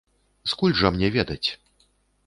Скуль 0.53 0.75
жа 0.79 0.93
мне 0.97 1.13
ведаць. 1.19 1.49